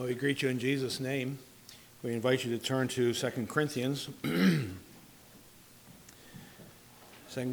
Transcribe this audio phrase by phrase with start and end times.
[0.00, 1.38] Well, we greet you in Jesus' name.
[2.02, 4.08] We invite you to turn to 2 Corinthians.
[4.22, 4.72] 2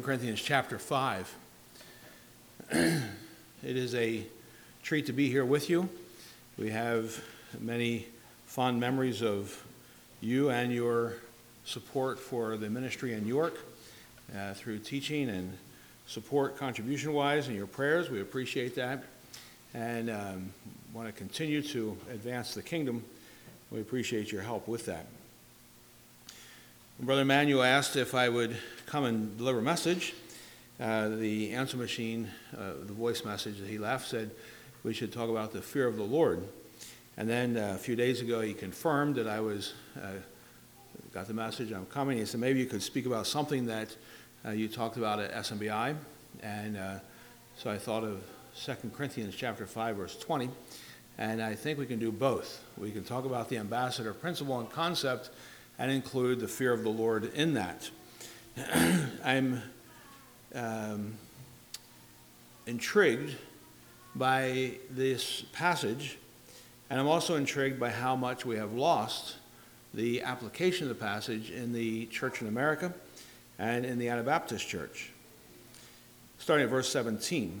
[0.00, 1.36] Corinthians chapter 5.
[2.70, 3.02] it
[3.62, 4.24] is a
[4.82, 5.90] treat to be here with you.
[6.56, 7.22] We have
[7.60, 8.06] many
[8.46, 9.62] fond memories of
[10.22, 11.16] you and your
[11.66, 13.58] support for the ministry in York
[14.34, 15.52] uh, through teaching and
[16.06, 18.08] support contribution wise and your prayers.
[18.08, 19.04] We appreciate that.
[19.74, 20.54] And um,
[20.94, 23.04] want to continue to advance the kingdom.
[23.70, 25.06] We appreciate your help with that.
[27.00, 28.56] Brother Manuel asked if I would
[28.86, 30.14] come and deliver a message.
[30.80, 34.30] Uh, the answer machine, uh, the voice message that he left, said
[34.82, 36.42] we should talk about the fear of the Lord.
[37.16, 40.12] And then uh, a few days ago, he confirmed that I was uh,
[41.12, 41.72] got the message.
[41.72, 42.18] I'm coming.
[42.18, 43.94] He said maybe you could speak about something that
[44.46, 45.96] uh, you talked about at SMBI,
[46.42, 46.94] and uh,
[47.56, 48.22] so I thought of
[48.64, 50.50] 2 Corinthians chapter 5, verse 20.
[51.16, 52.64] And I think we can do both.
[52.76, 55.30] We can talk about the ambassador principle and concept
[55.78, 57.88] and include the fear of the Lord in that.
[59.24, 59.62] I'm
[60.54, 61.14] um,
[62.66, 63.36] intrigued
[64.16, 66.18] by this passage,
[66.90, 69.36] and I'm also intrigued by how much we have lost
[69.94, 72.92] the application of the passage in the church in America
[73.58, 75.12] and in the Anabaptist church.
[76.38, 77.60] Starting at verse 17.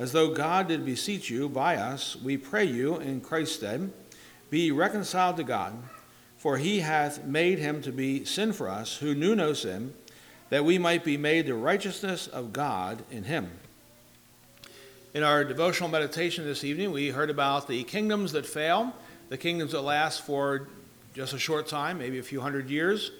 [0.00, 3.92] as though God did beseech you by us, we pray you in Christ's stead,
[4.48, 5.74] be reconciled to God.
[6.38, 9.92] For he hath made him to be sin for us, who knew no sin,
[10.48, 13.50] that we might be made the righteousness of God in him.
[15.12, 18.94] In our devotional meditation this evening, we heard about the kingdoms that fail,
[19.28, 20.66] the kingdoms that last for
[21.12, 23.10] just a short time, maybe a few hundred years,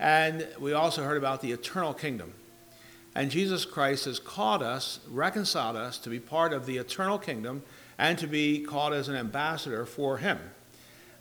[0.00, 2.32] and we also heard about the eternal kingdom.
[3.16, 7.62] And Jesus Christ has called us, reconciled us to be part of the eternal kingdom
[7.96, 10.38] and to be called as an ambassador for Him.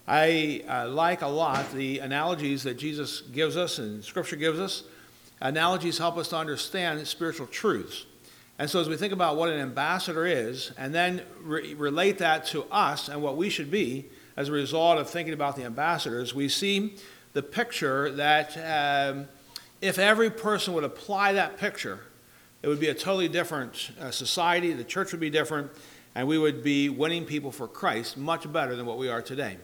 [0.05, 4.83] I uh, like a lot the analogies that Jesus gives us and Scripture gives us.
[5.39, 8.05] Analogies help us to understand spiritual truths.
[8.59, 12.45] And so, as we think about what an ambassador is, and then re- relate that
[12.47, 16.35] to us and what we should be as a result of thinking about the ambassadors,
[16.35, 16.95] we see
[17.31, 19.29] the picture that um,
[19.81, 21.99] if every person would apply that picture,
[22.61, 25.69] it would be a totally different uh, society, the church would be different,
[26.15, 29.57] and we would be winning people for Christ much better than what we are today.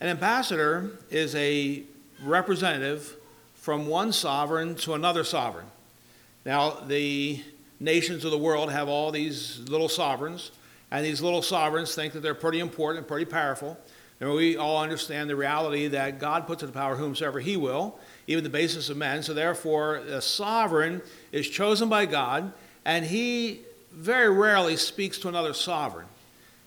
[0.00, 1.82] An ambassador is a
[2.22, 3.16] representative
[3.54, 5.66] from one sovereign to another sovereign.
[6.44, 7.42] Now, the
[7.80, 10.50] nations of the world have all these little sovereigns,
[10.90, 13.78] and these little sovereigns think that they're pretty important and pretty powerful.
[14.20, 17.98] And we all understand the reality that God puts into power whomsoever he will,
[18.28, 19.22] even the basis of men.
[19.22, 21.02] So therefore, the sovereign
[21.32, 22.52] is chosen by God,
[22.84, 26.06] and he very rarely speaks to another sovereign.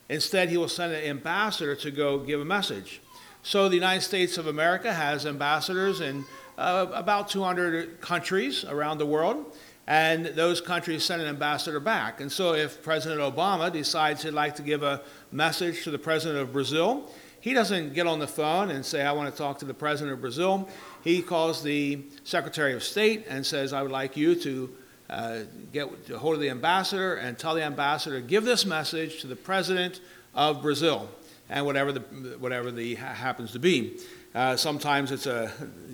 [0.10, 3.00] Instead, he will send an ambassador to go give a message.
[3.44, 6.26] So the United States of America has ambassadors in
[6.58, 9.46] uh, about 200 countries around the world,
[9.88, 12.22] and those countries send an ambassador back.
[12.22, 15.02] And so if President Obama decides he'd like to give a
[15.32, 17.08] message to the president of Brazil,
[17.42, 20.14] he doesn't get on the phone and say, I want to talk to the president
[20.14, 20.70] of Brazil.
[21.04, 24.76] He calls the Secretary of State and says, I would like you to
[25.10, 25.40] uh,
[25.74, 29.36] get a hold of the ambassador and tell the ambassador, give this message to the
[29.36, 30.00] president
[30.34, 31.10] of Brazil,
[31.50, 32.00] and whatever the,
[32.40, 33.98] whatever the happens to be.
[34.34, 35.52] Uh, sometimes it's a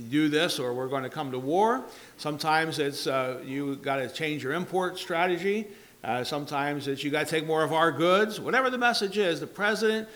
[0.09, 1.83] do this or we're going to come to war.
[2.17, 5.67] Sometimes it's uh, you got to change your import strategy.
[6.03, 8.39] Uh, sometimes it's you got to take more of our goods.
[8.39, 10.07] Whatever the message is, the president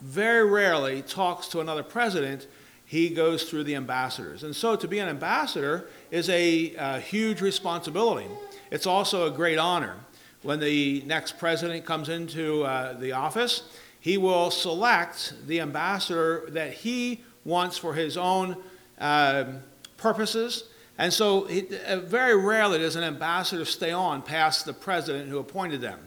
[0.00, 2.46] very rarely talks to another president.
[2.86, 4.44] He goes through the ambassadors.
[4.44, 8.28] And so to be an ambassador is a, a huge responsibility.
[8.70, 9.96] It's also a great honor.
[10.42, 13.64] When the next president comes into uh, the office,
[13.98, 18.56] he will select the ambassador that he wants for his own
[19.00, 19.44] uh,
[19.96, 20.64] purposes.
[20.96, 25.80] And so, uh, very rarely does an ambassador stay on past the president who appointed
[25.80, 25.98] them.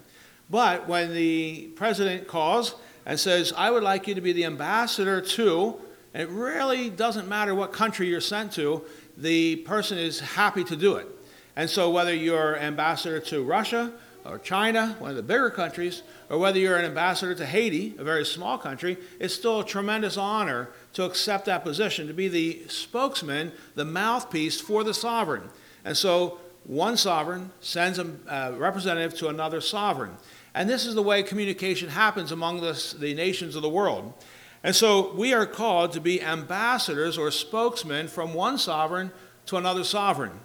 [0.50, 5.20] But when the president calls and says, I would like you to be the ambassador
[5.22, 5.80] to,
[6.14, 8.84] and it really doesn't matter what country you're sent to,
[9.18, 11.08] the person is happy to do it.
[11.56, 13.92] And so, whether you're ambassador to Russia,
[14.26, 18.04] or China, one of the bigger countries, or whether you're an ambassador to Haiti, a
[18.04, 22.64] very small country, it's still a tremendous honor to accept that position, to be the
[22.68, 25.50] spokesman, the mouthpiece for the sovereign.
[25.86, 30.18] And so one sovereign sends a representative to another sovereign.
[30.54, 34.14] And this is the way communication happens among the nations of the world.
[34.64, 39.12] And so we are called to be ambassadors or spokesmen from one sovereign
[39.46, 40.40] to another sovereign.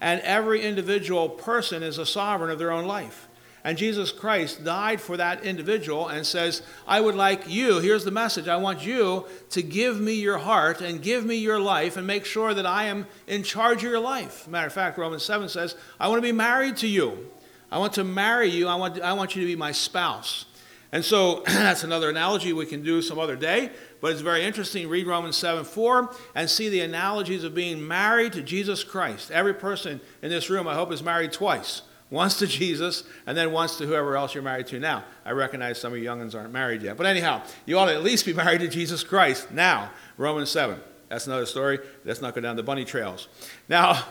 [0.00, 3.28] And every individual person is a sovereign of their own life.
[3.64, 8.12] And Jesus Christ died for that individual and says, I would like you, here's the
[8.12, 12.06] message, I want you to give me your heart and give me your life and
[12.06, 14.46] make sure that I am in charge of your life.
[14.46, 17.28] Matter of fact, Romans 7 says, I want to be married to you.
[17.72, 18.68] I want to marry you.
[18.68, 20.44] I want, I want you to be my spouse.
[20.92, 24.88] And so that's another analogy we can do some other day, but it's very interesting.
[24.88, 29.30] Read Romans 7 4 and see the analogies of being married to Jesus Christ.
[29.30, 33.52] Every person in this room, I hope, is married twice once to Jesus, and then
[33.52, 35.04] once to whoever else you're married to now.
[35.24, 36.96] I recognize some of you youngins aren't married yet.
[36.96, 39.90] But anyhow, you ought to at least be married to Jesus Christ now.
[40.16, 40.78] Romans 7.
[41.08, 41.78] That's another story.
[42.04, 43.28] Let's not go down the bunny trails.
[43.68, 44.04] Now,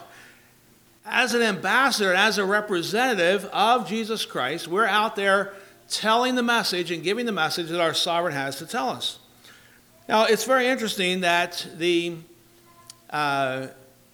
[1.05, 5.53] as an ambassador, as a representative of Jesus Christ, we're out there
[5.89, 9.19] telling the message and giving the message that our sovereign has to tell us.
[10.07, 12.15] Now, it's very interesting that the
[13.09, 13.67] uh,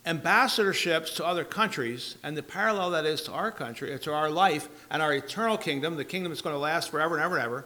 [0.06, 4.69] ambassadorships to other countries and the parallel that is to our country, to our life
[4.89, 7.65] and our eternal kingdom, the kingdom that's going to last forever and ever and ever,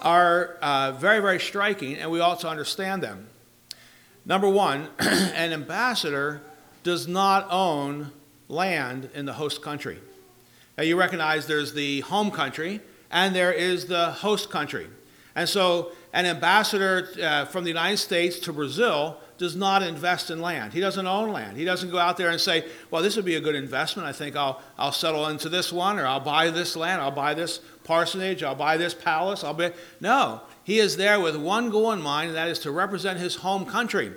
[0.00, 3.26] are uh, very, very striking, and we ought to understand them.
[4.26, 6.42] Number one, an ambassador
[6.82, 8.12] does not own
[8.48, 9.98] land in the host country.
[10.76, 12.80] Now, you recognize there's the home country
[13.14, 14.88] and there is the host country.
[15.36, 20.40] And so, an ambassador uh, from the United States to Brazil does not invest in
[20.40, 20.72] land.
[20.72, 21.56] He doesn't own land.
[21.56, 24.06] He doesn't go out there and say, well, this would be a good investment.
[24.06, 27.34] I think I'll, I'll settle into this one, or I'll buy this land, I'll buy
[27.34, 29.42] this parsonage, I'll buy this palace.
[29.42, 29.70] I'll be...
[30.00, 33.36] No, he is there with one goal in mind, and that is to represent his
[33.36, 34.12] home country.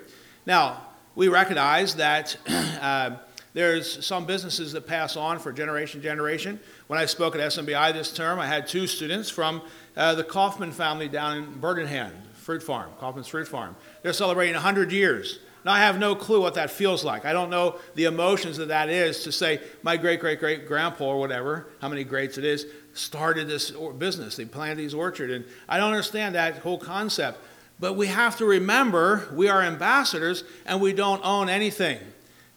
[0.46, 2.36] Now, we recognize that
[2.80, 3.16] uh,
[3.58, 6.60] there's some businesses that pass on for generation to generation.
[6.86, 9.62] When I spoke at SMBI this term, I had two students from
[9.96, 13.74] uh, the Kauffman family down in Bird-in-Hand, fruit farm, Kauffman's fruit farm.
[14.02, 15.40] They're celebrating 100 years.
[15.64, 17.24] Now, I have no clue what that feels like.
[17.24, 21.06] I don't know the emotions that that is to say, my great great great grandpa
[21.06, 22.64] or whatever, how many greats it is,
[22.94, 24.36] started this business.
[24.36, 25.32] They planted these orchards.
[25.32, 27.40] And I don't understand that whole concept.
[27.80, 31.98] But we have to remember we are ambassadors and we don't own anything.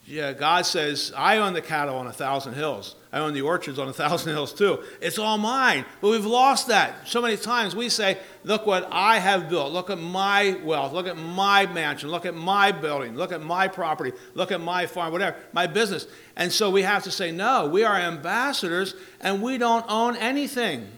[0.05, 2.95] Yeah, God says, I own the cattle on a thousand hills.
[3.13, 4.83] I own the orchards on a thousand hills too.
[4.99, 5.85] It's all mine.
[6.01, 7.07] But we've lost that.
[7.07, 9.71] So many times we say, Look what I have built.
[9.71, 10.93] Look at my wealth.
[10.93, 12.09] Look at my mansion.
[12.09, 13.15] Look at my building.
[13.15, 14.13] Look at my property.
[14.33, 16.07] Look at my farm, whatever, my business.
[16.35, 20.89] And so we have to say, No, we are ambassadors and we don't own anything.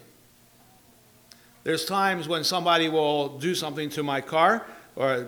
[1.64, 4.66] There's times when somebody will do something to my car
[4.96, 5.28] or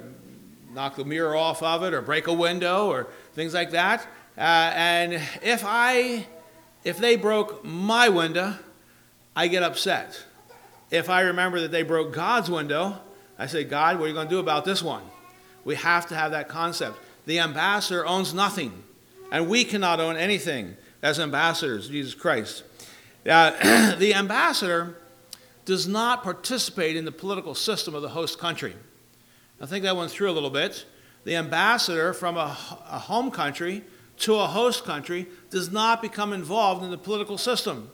[0.73, 4.01] knock the mirror off of it or break a window or things like that.
[4.37, 6.25] Uh, and if I,
[6.83, 8.55] if they broke my window,
[9.35, 10.25] I get upset.
[10.89, 12.97] If I remember that they broke God's window,
[13.37, 15.03] I say, God, what are you going to do about this one?
[15.65, 16.97] We have to have that concept.
[17.25, 18.83] The ambassador owns nothing,
[19.31, 22.63] and we cannot own anything as ambassadors, Jesus Christ.
[23.29, 24.97] Uh, the ambassador
[25.65, 28.75] does not participate in the political system of the host country.
[29.59, 30.85] I think that went through a little bit
[31.25, 32.57] the ambassador from a,
[32.89, 33.83] a home country
[34.17, 37.91] to a host country does not become involved in the political system.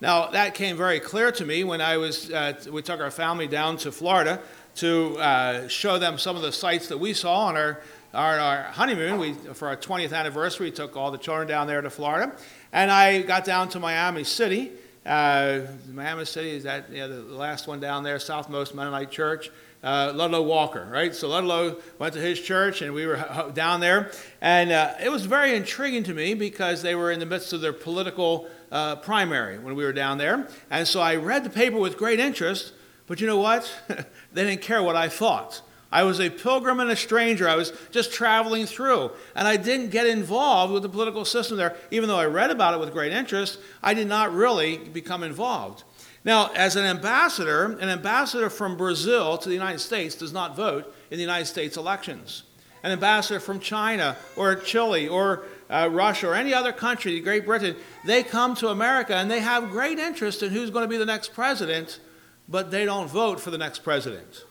[0.00, 3.46] Now, that came very clear to me when I was, uh, we took our family
[3.46, 4.40] down to Florida
[4.76, 7.82] to uh, show them some of the sites that we saw on our,
[8.14, 9.18] our, our, honeymoon.
[9.18, 12.34] We, for our 20th anniversary, we took all the children down there to Florida.
[12.72, 14.72] And I got down to Miami City.
[15.04, 15.60] Uh,
[15.92, 19.50] Miami City is that, you know, the last one down there, Southmost Mennonite Church
[19.82, 21.14] uh, Ludlow Walker, right?
[21.14, 24.10] So Ludlow went to his church, and we were down there,
[24.40, 27.60] and uh, it was very intriguing to me because they were in the midst of
[27.60, 31.78] their political uh, primary when we were down there, and so I read the paper
[31.78, 32.72] with great interest.
[33.06, 33.72] But you know what?
[34.32, 35.62] they didn't care what I thought.
[35.92, 37.48] I was a pilgrim and a stranger.
[37.48, 39.10] I was just traveling through.
[39.34, 41.76] And I didn't get involved with the political system there.
[41.90, 45.82] Even though I read about it with great interest, I did not really become involved.
[46.24, 50.94] Now, as an ambassador, an ambassador from Brazil to the United States does not vote
[51.10, 52.42] in the United States elections.
[52.82, 57.76] An ambassador from China or Chile or uh, Russia or any other country, Great Britain,
[58.04, 61.06] they come to America and they have great interest in who's going to be the
[61.06, 62.00] next president,
[62.48, 64.44] but they don't vote for the next president.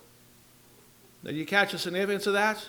[1.23, 2.67] Did you catch the significance of that?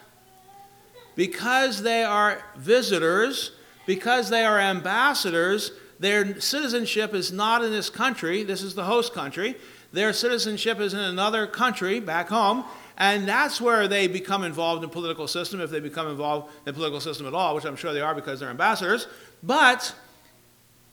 [1.15, 3.53] Because they are visitors,
[3.87, 8.43] because they are ambassadors, their citizenship is not in this country.
[8.43, 9.55] This is the host country.
[9.93, 12.65] Their citizenship is in another country back home.
[12.97, 16.65] And that's where they become involved in the political system, if they become involved in
[16.65, 19.07] the political system at all, which I'm sure they are because they're ambassadors.
[19.43, 19.95] But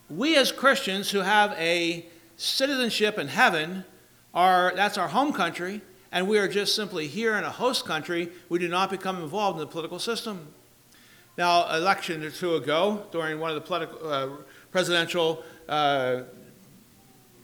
[0.10, 3.86] we as Christians who have a citizenship in heaven
[4.34, 8.30] are that's our home country, and we are just simply here in a host country.
[8.50, 10.48] We do not become involved in the political system.
[11.38, 14.30] Now, election or two ago, during one of the political, uh,
[14.72, 16.22] presidential uh,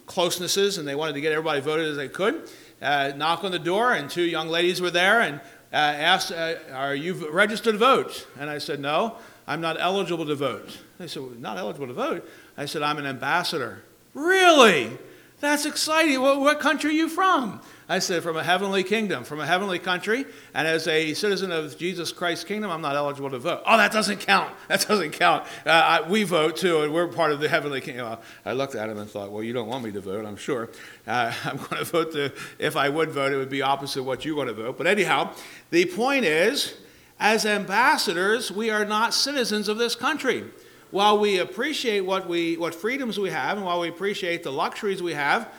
[0.06, 2.50] closenesses, and they wanted to get everybody voted as they could,
[2.82, 5.40] uh, knock on the door, and two young ladies were there and
[5.72, 8.28] uh, asked, uh, Are you registered to vote?
[8.40, 10.78] And I said, No, I'm not eligible to vote.
[11.00, 12.30] They said, well, Not eligible to vote?
[12.58, 13.84] I said, I'm an ambassador.
[14.14, 14.98] Really?
[15.40, 16.22] That's exciting.
[16.22, 17.62] What, what country are you from?
[17.90, 20.26] I said, from a heavenly kingdom, from a heavenly country.
[20.54, 23.62] And as a citizen of Jesus Christ's kingdom, I'm not eligible to vote.
[23.66, 24.54] Oh, that doesn't count.
[24.68, 25.44] That doesn't count.
[25.66, 28.08] Uh, I, we vote too, and we're part of the heavenly kingdom.
[28.08, 30.38] Well, I looked at him and thought, well, you don't want me to vote, I'm
[30.38, 30.70] sure.
[31.06, 32.16] Uh, I'm going to vote
[32.58, 34.78] if I would vote, it would be opposite what you want to vote.
[34.78, 35.34] But anyhow,
[35.70, 36.76] the point is,
[37.20, 40.46] as ambassadors, we are not citizens of this country
[40.94, 45.02] while we appreciate what, we, what freedoms we have and while we appreciate the luxuries
[45.02, 45.52] we have,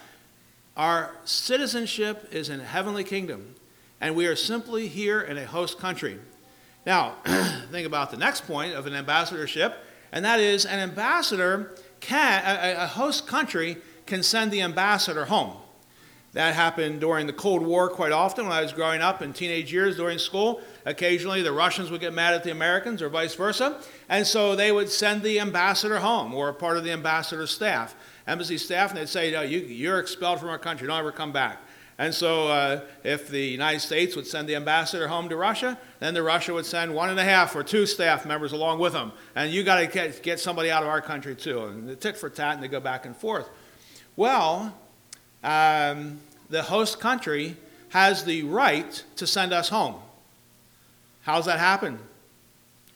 [0.76, 3.54] our citizenship is in a heavenly kingdom,
[4.00, 6.18] and we are simply here in a host country.
[6.84, 7.14] Now,
[7.70, 9.76] think about the next point of an ambassadorship,
[10.12, 15.56] and that is an ambassador can, a, a host country can send the ambassador home.
[16.34, 19.72] That happened during the Cold War quite often when I was growing up in teenage
[19.72, 20.60] years during school.
[20.84, 24.72] Occasionally, the Russians would get mad at the Americans or vice versa, and so they
[24.72, 27.94] would send the ambassador home or part of the ambassador's staff,
[28.26, 31.32] embassy staff, and they'd say, no, you, are expelled from our country, don't ever come
[31.32, 31.58] back.
[31.96, 36.12] And so, uh, if the United States would send the ambassador home to Russia, then
[36.12, 39.12] the Russia would send one and a half or two staff members along with them.
[39.36, 41.64] And you got to get, get somebody out of our country too.
[41.66, 43.48] And the tit for tat, and they go back and forth.
[44.16, 44.76] Well,
[45.44, 46.18] um,
[46.50, 47.56] the host country
[47.90, 49.94] has the right to send us home.
[51.22, 52.00] How's that happen?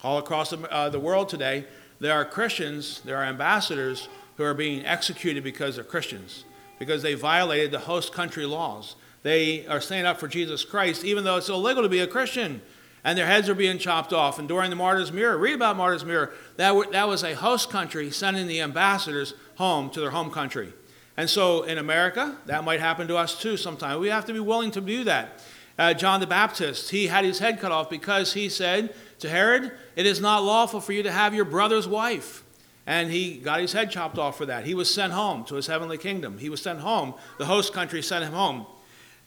[0.03, 1.65] All across the, uh, the world today,
[2.01, 4.09] there are Christians, there are ambassadors
[4.39, 6.45] who are being executed because they're Christians,
[6.79, 8.95] because they violated the host country laws.
[9.21, 12.61] They are standing up for Jesus Christ, even though it's illegal to be a Christian,
[13.03, 14.39] and their heads are being chopped off.
[14.39, 18.11] And during the Martyr's Mirror, read about Martyr's Mirror, that, that was a host country
[18.11, 20.71] sending the ambassadors home to their home country.
[21.17, 23.99] And so in America, that might happen to us too sometime.
[23.99, 25.43] We have to be willing to do that.
[25.77, 29.73] Uh, John the Baptist, he had his head cut off because he said to Herod,
[29.97, 32.45] It is not lawful for you to have your brother's wife.
[32.89, 34.65] And he got his head chopped off for that.
[34.65, 36.39] He was sent home to his heavenly kingdom.
[36.39, 37.13] He was sent home.
[37.37, 38.65] The host country sent him home.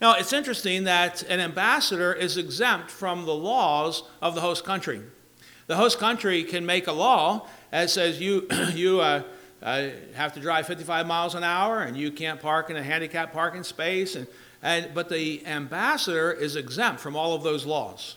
[0.00, 5.00] Now, it's interesting that an ambassador is exempt from the laws of the host country.
[5.68, 9.22] The host country can make a law that says you, you uh,
[9.62, 13.32] uh, have to drive 55 miles an hour and you can't park in a handicapped
[13.32, 14.16] parking space.
[14.16, 14.26] And,
[14.60, 18.16] and, but the ambassador is exempt from all of those laws.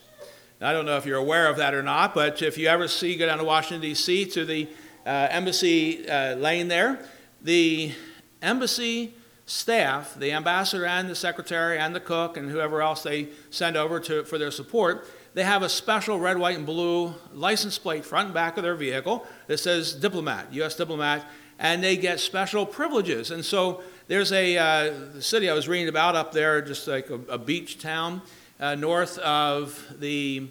[0.60, 2.88] Now, I don't know if you're aware of that or not, but if you ever
[2.88, 4.25] see, go down to Washington, D.C.
[4.25, 4.68] to the
[5.09, 7.00] embassy uh, lane there,
[7.41, 7.93] the
[8.41, 9.13] embassy
[9.45, 14.00] staff, the ambassador and the secretary and the cook and whoever else they send over
[14.00, 18.27] to, for their support, they have a special red, white, and blue license plate front
[18.27, 20.75] and back of their vehicle that says diplomat, U.S.
[20.75, 21.25] diplomat,
[21.59, 23.31] and they get special privileges.
[23.31, 27.19] And so there's a uh, city I was reading about up there, just like a,
[27.29, 28.21] a beach town
[28.59, 30.47] uh, north of the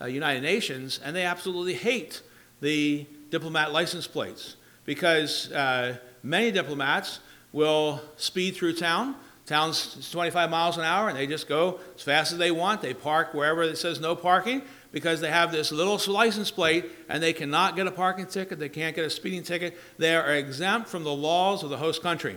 [0.00, 2.20] uh, United Nations, and they absolutely hate
[2.60, 7.20] the diplomat license plates because uh, many diplomats
[7.52, 9.16] will speed through town
[9.46, 12.82] Town's 25 miles an hour, and they just go as fast as they want.
[12.82, 17.22] They park wherever it says no parking because they have this little license plate and
[17.22, 18.58] they cannot get a parking ticket.
[18.58, 19.78] They can't get a speeding ticket.
[19.98, 22.36] They are exempt from the laws of the host country.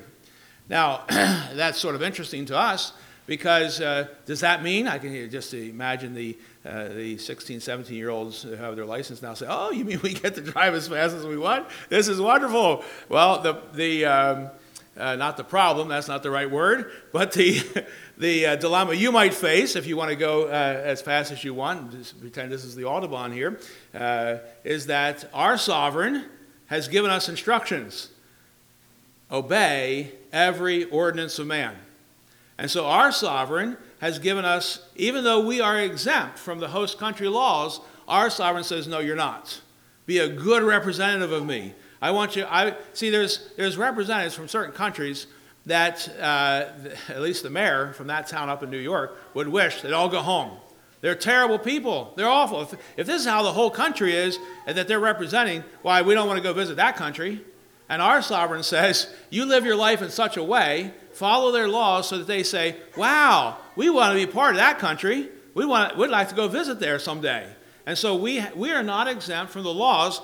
[0.69, 2.93] Now, that's sort of interesting to us
[3.25, 6.37] because uh, does that mean, I can just imagine the,
[6.69, 9.99] uh, the 16, 17 year olds who have their license now say, oh, you mean
[10.03, 11.67] we get to drive as fast as we want?
[11.89, 12.83] This is wonderful.
[13.07, 14.49] Well, the, the, um,
[14.95, 17.59] uh, not the problem, that's not the right word, but the,
[18.17, 21.43] the uh, dilemma you might face if you want to go uh, as fast as
[21.43, 23.59] you want, just pretend this is the Autobahn here,
[23.95, 26.25] uh, is that our sovereign
[26.67, 28.09] has given us instructions
[29.31, 31.75] obey every ordinance of man.
[32.57, 36.97] And so our sovereign has given us, even though we are exempt from the host
[36.97, 39.61] country laws, our sovereign says, no, you're not.
[40.05, 41.73] Be a good representative of me.
[42.01, 45.27] I want you, I see there's, there's representatives from certain countries
[45.65, 46.65] that, uh,
[47.09, 50.09] at least the mayor from that town up in New York, would wish they'd all
[50.09, 50.57] go home.
[51.01, 52.13] They're terrible people.
[52.15, 52.61] They're awful.
[52.61, 56.13] If, if this is how the whole country is and that they're representing, why, we
[56.13, 57.43] don't want to go visit that country.
[57.89, 62.07] And our sovereign says, you live your life in such a way, follow their laws
[62.07, 65.27] so that they say, wow, we want to be part of that country.
[65.55, 67.49] We want, we'd like to go visit there someday.
[67.87, 70.21] And so we, we are not exempt from the laws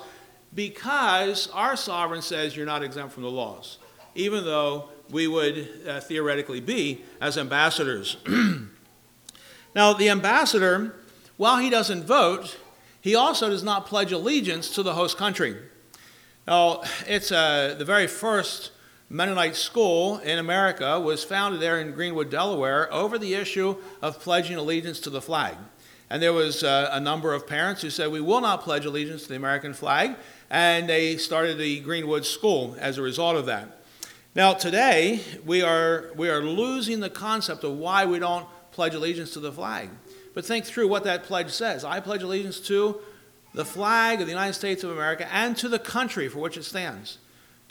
[0.54, 3.78] because our sovereign says you're not exempt from the laws,
[4.14, 8.16] even though we would uh, theoretically be as ambassadors.
[9.74, 10.94] now, the ambassador,
[11.36, 12.56] while he doesn't vote,
[13.00, 15.56] he also does not pledge allegiance to the host country.
[16.46, 18.70] Now, it's uh, the very first
[19.10, 24.56] Mennonite school in America was founded there in Greenwood, Delaware, over the issue of pledging
[24.56, 25.56] allegiance to the flag.
[26.08, 29.24] And there was uh, a number of parents who said, We will not pledge allegiance
[29.24, 30.14] to the American flag.
[30.48, 33.82] And they started the Greenwood School as a result of that.
[34.36, 39.32] Now, today, we are, we are losing the concept of why we don't pledge allegiance
[39.32, 39.88] to the flag.
[40.32, 41.82] But think through what that pledge says.
[41.82, 43.00] I pledge allegiance to
[43.56, 46.62] the flag of the United States of America and to the country for which it
[46.62, 47.16] stands.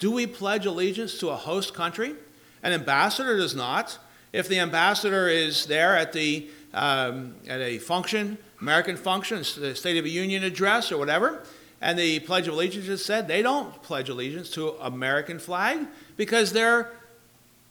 [0.00, 2.16] Do we pledge allegiance to a host country?
[2.64, 3.96] An ambassador does not.
[4.32, 9.96] If the ambassador is there at, the, um, at a function, American function, the State
[9.96, 11.44] of the Union address or whatever,
[11.80, 16.52] and the Pledge of Allegiance is said, they don't pledge allegiance to American flag because
[16.52, 16.90] their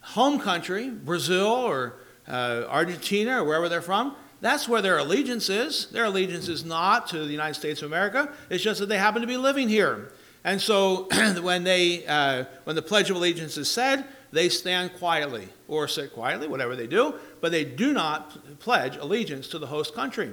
[0.00, 1.96] home country, Brazil or
[2.26, 5.86] uh, Argentina or wherever they're from, that's where their allegiance is.
[5.86, 8.32] Their allegiance is not to the United States of America.
[8.50, 10.12] It's just that they happen to be living here.
[10.44, 11.08] And so
[11.40, 16.12] when, they, uh, when the Pledge of Allegiance is said, they stand quietly or sit
[16.12, 20.30] quietly, whatever they do, but they do not pledge allegiance to the host country.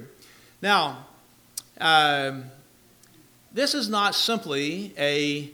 [0.62, 1.06] Now,
[1.80, 2.46] um,
[3.54, 5.52] this is not simply a,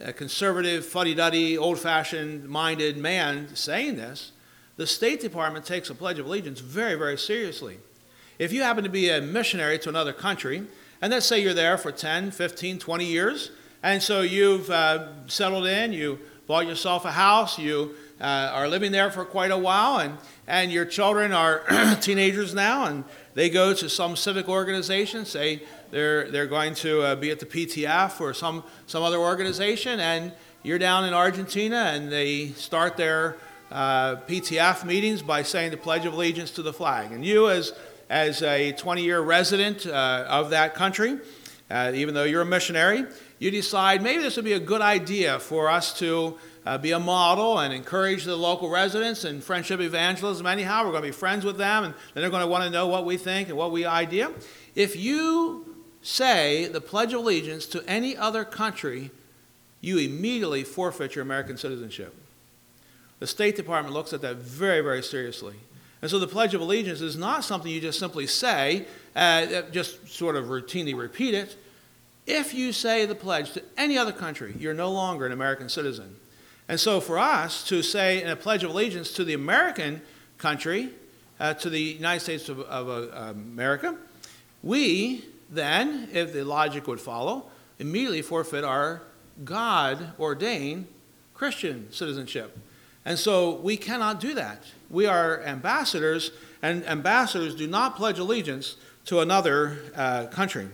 [0.00, 4.32] a conservative, fuddy duddy, old fashioned minded man saying this.
[4.76, 7.78] The State Department takes a Pledge of Allegiance very, very seriously.
[8.40, 10.64] If you happen to be a missionary to another country,
[11.00, 13.52] and let's say you're there for 10, 15, 20 years,
[13.84, 18.90] and so you've uh, settled in, you bought yourself a house, you uh, are living
[18.90, 21.62] there for quite a while, and, and your children are
[22.00, 23.04] teenagers now, and
[23.34, 27.46] they go to some civic organization, say they're, they're going to uh, be at the
[27.46, 30.32] PTF or some, some other organization, and
[30.64, 33.36] you're down in Argentina, and they start their
[33.70, 37.12] uh, PTF meetings by saying the Pledge of Allegiance to the flag.
[37.12, 37.72] And you, as,
[38.08, 41.18] as a 20 year resident uh, of that country,
[41.70, 43.04] uh, even though you're a missionary,
[43.38, 46.98] you decide maybe this would be a good idea for us to uh, be a
[46.98, 50.84] model and encourage the local residents and friendship evangelism anyhow.
[50.84, 53.04] We're going to be friends with them, and they're going to want to know what
[53.04, 54.30] we think and what we idea.
[54.74, 59.10] If you say the Pledge of Allegiance to any other country,
[59.80, 62.14] you immediately forfeit your American citizenship.
[63.20, 65.56] The State Department looks at that very, very seriously.
[66.02, 70.08] And so the Pledge of Allegiance is not something you just simply say, uh, just
[70.08, 71.56] sort of routinely repeat it.
[72.26, 76.16] If you say the pledge to any other country, you're no longer an American citizen.
[76.68, 80.00] And so for us to say in a Pledge of Allegiance to the American
[80.38, 80.90] country,
[81.38, 83.96] uh, to the United States of, of uh, America,
[84.62, 89.02] we then, if the logic would follow, immediately forfeit our
[89.44, 90.86] God ordained
[91.34, 92.56] Christian citizenship.
[93.04, 94.62] And so we cannot do that.
[94.90, 96.30] We are ambassadors,
[96.62, 100.68] and ambassadors do not pledge allegiance to another uh, country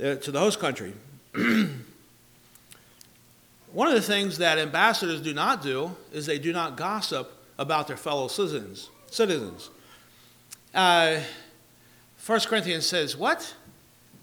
[0.00, 0.94] uh, to the host country.
[3.72, 7.86] One of the things that ambassadors do not do is they do not gossip about
[7.86, 8.90] their fellow citizens.
[9.10, 9.70] Citizens.
[10.74, 11.20] Uh,
[12.24, 13.54] 1 Corinthians says, "What?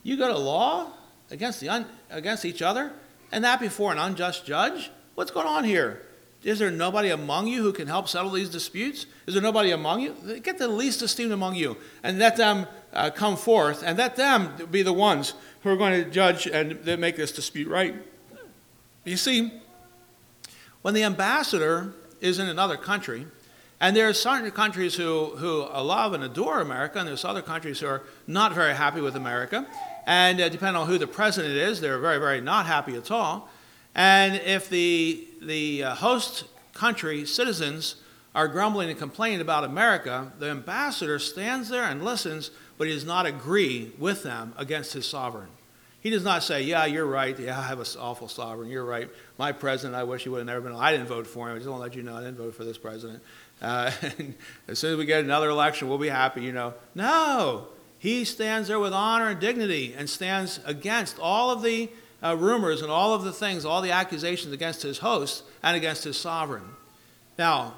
[0.03, 0.91] You go to law
[1.31, 2.91] against the un- against each other,
[3.31, 4.91] and that before an unjust judge?
[5.15, 6.01] What's going on here?
[6.45, 9.07] Is there nobody among you who can help settle these disputes?
[9.25, 10.39] Is there nobody among you?
[10.43, 14.53] Get the least esteemed among you, and let them uh, come forth, and let them
[14.69, 17.95] be the ones who are going to judge and make this dispute right.
[19.03, 19.51] You see,
[20.83, 23.25] when the ambassador is in another country,
[23.81, 27.79] and there are certain countries who, who love and adore America, and there's other countries
[27.79, 29.65] who are not very happy with America.
[30.05, 33.49] And uh, depending on who the president is, they're very, very not happy at all.
[33.95, 37.95] And if the, the uh, host country citizens
[38.35, 43.05] are grumbling and complaining about America, the ambassador stands there and listens, but he does
[43.05, 45.47] not agree with them against his sovereign.
[46.01, 47.39] He does not say, Yeah, you're right.
[47.39, 48.69] Yeah, I have an awful sovereign.
[48.69, 49.09] You're right.
[49.39, 50.75] My president, I wish he would have never been.
[50.75, 51.55] I didn't vote for him.
[51.55, 53.23] I just want to let you know I didn't vote for this president.
[53.59, 53.91] Uh,
[54.67, 56.75] as soon as we get another election, we'll be happy, you know.
[56.93, 57.69] No.
[57.97, 61.89] He stands there with honor and dignity and stands against all of the
[62.25, 66.03] uh, rumors and all of the things, all the accusations against his host and against
[66.03, 66.63] his sovereign.
[67.37, 67.75] Now,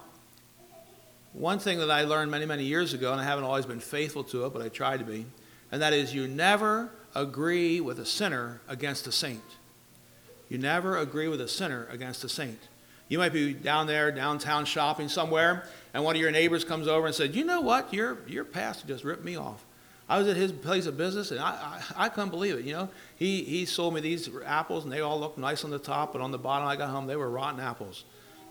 [1.34, 4.24] one thing that I learned many, many years ago, and I haven't always been faithful
[4.26, 5.26] to it, but I try to be,
[5.72, 9.44] and that is you never agree with a sinner against a saint.
[10.50, 12.60] you never agree with a sinner against a saint.
[13.10, 17.06] You might be down there, downtown shopping somewhere, and one of your neighbors comes over
[17.06, 17.94] and said, You know what?
[17.94, 19.66] Your, your pastor just ripped me off.
[20.10, 22.66] I was at his place of business, and I, I, I couldn't believe it.
[22.66, 25.80] You know, he, he sold me these apples, and they all looked nice on the
[25.80, 28.06] top, but on the bottom, I got home, they were rotten apples.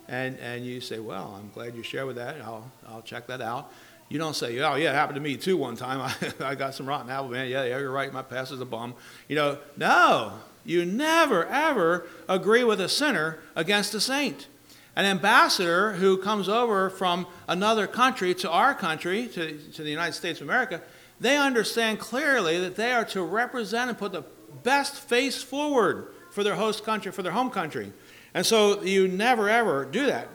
[0.09, 2.41] And, and you say, Well, I'm glad you share with that.
[2.41, 3.73] I'll, I'll check that out.
[4.09, 6.01] You don't say, oh, yeah, it happened to me too one time.
[6.41, 7.49] I, I got some rotten apple, man.
[7.49, 8.13] Yeah, yeah, you're right.
[8.13, 8.95] My pastor's a bum.
[9.29, 14.47] You know, no, you never, ever agree with a sinner against a saint.
[14.95, 20.13] An ambassador who comes over from another country to our country, to, to the United
[20.13, 20.81] States of America,
[21.21, 24.25] they understand clearly that they are to represent and put the
[24.63, 27.93] best face forward for their host country, for their home country.
[28.35, 30.29] And so you never, ever do that.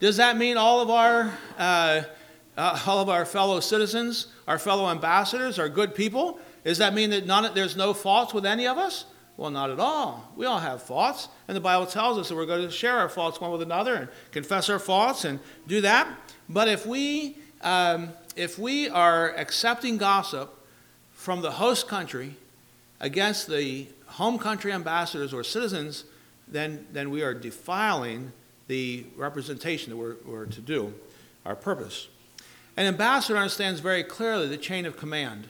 [0.00, 2.02] Does that mean all of our, uh,
[2.56, 6.38] uh, all of our fellow citizens, our fellow ambassadors are good people?
[6.64, 9.04] Does that mean that none, there's no faults with any of us?
[9.36, 10.32] Well, not at all.
[10.34, 13.08] We all have faults, and the Bible tells us that we're going to share our
[13.08, 16.08] faults one with another and confess our faults and do that.
[16.48, 20.54] But if we, um, if we are accepting gossip
[21.12, 22.36] from the host country
[23.00, 26.04] against the home country ambassadors or citizens,
[26.46, 28.32] then, then we are defiling
[28.68, 30.94] the representation that we're, we're to do,
[31.44, 32.08] our purpose.
[32.76, 35.48] An ambassador understands very clearly the chain of command.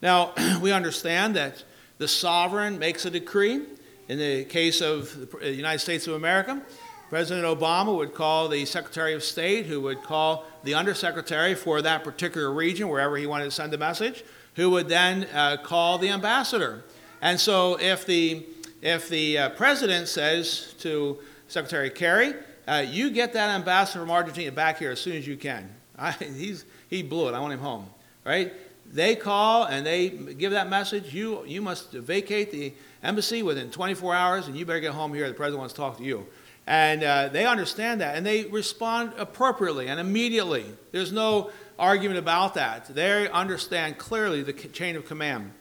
[0.00, 1.62] Now, we understand that
[1.98, 3.60] the sovereign makes a decree.
[4.08, 6.62] In the case of the United States of America,
[7.08, 12.04] President Obama would call the Secretary of State, who would call the Undersecretary for that
[12.04, 14.24] particular region, wherever he wanted to send a message,
[14.56, 16.84] who would then uh, call the ambassador.
[17.22, 18.44] And so if the,
[18.82, 21.18] if the uh, President says to
[21.48, 22.34] Secretary Kerry,
[22.66, 25.74] uh, you get that ambassador from Argentina back here as soon as you can.
[25.98, 27.34] I, he's, he blew it.
[27.34, 27.86] I want him home.
[28.24, 28.52] Right?
[28.92, 34.14] they call and they give that message, you, you must vacate the embassy within 24
[34.14, 35.28] hours and you better get home here.
[35.28, 36.26] The president wants to talk to you.
[36.68, 40.66] And uh, they understand that and they respond appropriately and immediately.
[40.92, 42.94] There's no argument about that.
[42.94, 45.52] They understand clearly the chain of command.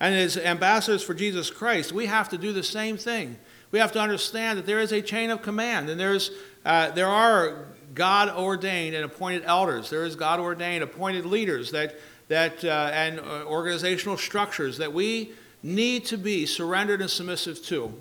[0.00, 3.36] And as ambassadors for Jesus Christ, we have to do the same thing.
[3.70, 6.32] We have to understand that there is a chain of command and there's,
[6.64, 9.88] uh, there are God ordained and appointed elders.
[9.88, 11.94] There is God ordained appointed leaders that
[12.28, 15.30] that, uh, and uh, organizational structures that we
[15.62, 17.94] need to be surrendered and submissive to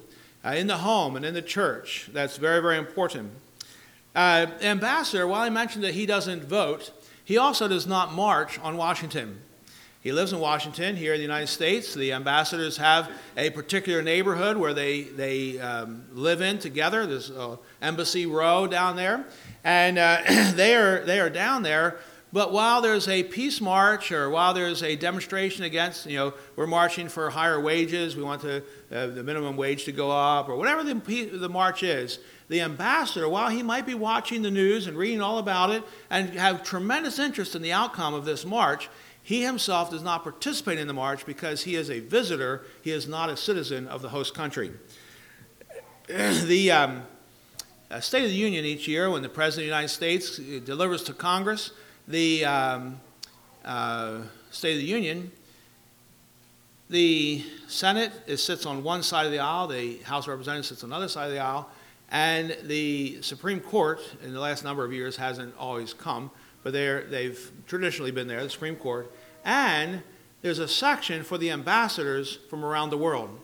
[0.45, 2.09] uh, in the home and in the church.
[2.13, 3.31] That's very, very important.
[4.15, 6.91] Uh, ambassador, while I mentioned that he doesn't vote,
[7.23, 9.41] he also does not march on Washington.
[10.01, 11.95] He lives in Washington here in the United States.
[11.95, 17.07] The ambassadors have a particular neighborhood where they, they um, live in together.
[17.07, 17.31] There's
[17.81, 19.25] Embassy Row down there.
[19.63, 20.19] And uh,
[20.53, 21.97] they, are, they are down there
[22.35, 26.67] but while there's a peace march or while there's a demonstration against, you know, we're
[26.67, 30.57] marching for higher wages, we want to, uh, the minimum wage to go up, or
[30.57, 30.93] whatever the,
[31.31, 32.19] the march is,
[32.49, 36.31] the ambassador, while he might be watching the news and reading all about it and
[36.31, 38.89] have tremendous interest in the outcome of this march,
[39.23, 43.07] he himself does not participate in the march because he is a visitor, he is
[43.07, 44.73] not a citizen of the host country.
[46.07, 47.03] the um,
[47.89, 50.59] uh, State of the Union each year, when the President of the United States uh,
[50.65, 51.71] delivers to Congress
[52.07, 52.99] the um,
[53.63, 54.19] uh,
[54.51, 55.31] State of the Union,
[56.89, 60.83] the Senate is, sits on one side of the aisle, the House of Representatives sits
[60.83, 61.69] on the other side of the aisle,
[62.11, 66.29] and the Supreme Court in the last number of years hasn't always come,
[66.63, 69.11] but they've traditionally been there, the Supreme Court.
[69.43, 70.03] And
[70.41, 73.39] there's a section for the ambassadors from around the world.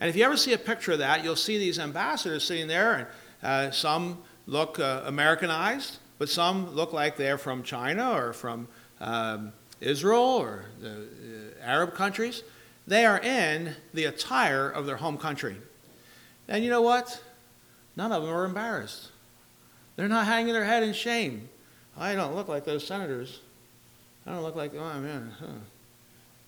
[0.00, 2.94] And if you ever see a picture of that, you'll see these ambassadors sitting there,
[2.94, 3.06] and
[3.42, 8.68] uh, some look uh, Americanized, but some look like they're from China or from
[9.00, 12.42] um, Israel or the uh, Arab countries.
[12.86, 15.56] They are in the attire of their home country.
[16.48, 17.22] And you know what?
[17.96, 19.08] None of them are embarrassed.
[19.96, 21.48] They're not hanging their head in shame.
[21.98, 23.40] I don't look like those senators.
[24.26, 25.46] I don't look like, oh man, huh.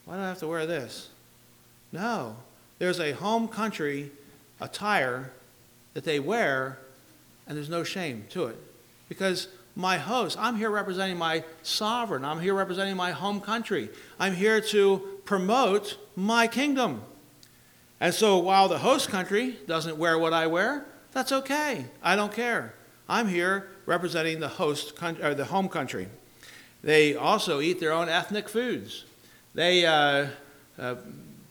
[0.05, 1.09] why do I have to wear this?
[1.93, 2.37] No.
[2.79, 4.13] There's a home country
[4.61, 5.33] attire
[5.95, 6.79] that they wear,
[7.47, 8.57] and there's no shame to it.
[9.09, 10.37] Because my host.
[10.41, 12.25] I'm here representing my sovereign.
[12.25, 13.89] I'm here representing my home country.
[14.19, 17.03] I'm here to promote my kingdom.
[18.01, 21.87] And so while the host country doesn't wear what I wear, that's okay.
[22.03, 22.75] I don't care.
[23.09, 26.09] I'm here representing the host country, or the home country.
[26.83, 29.05] They also eat their own ethnic foods.
[29.55, 30.27] They uh,
[30.77, 30.97] uh,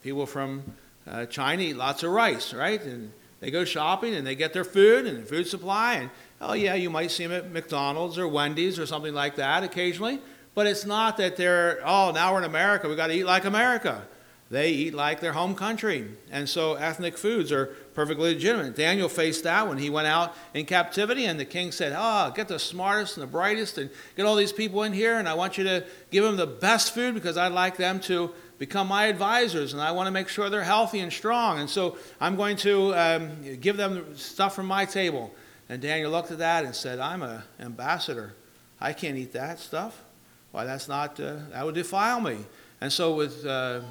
[0.03, 0.63] people from
[1.09, 2.81] uh, China eat lots of rice, right?
[2.81, 6.75] And they go shopping and they get their food and food supply, and Oh, yeah,
[6.75, 10.19] you might see them at McDonald's or Wendy's or something like that occasionally,
[10.53, 13.45] but it's not that they're, oh, now we're in America, we've got to eat like
[13.45, 14.03] America.
[14.49, 16.07] they eat like their home country.
[16.31, 18.75] And so ethnic foods are perfectly legitimate.
[18.75, 22.47] Daniel faced that when he went out in captivity, and the king said, Oh, get
[22.47, 25.57] the smartest and the brightest and get all these people in here, and I want
[25.57, 29.73] you to give them the best food because I'd like them to become my advisors,
[29.73, 31.59] and I want to make sure they're healthy and strong.
[31.59, 35.33] And so I'm going to um, give them stuff from my table.
[35.69, 38.33] And Daniel looked at that and said, I'm an ambassador.
[38.79, 40.03] I can't eat that stuff.
[40.51, 42.37] Why, that's not, uh, that would defile me.
[42.79, 43.81] And so, with uh,